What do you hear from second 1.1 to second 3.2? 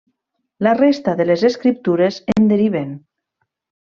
de les escriptures en deriven.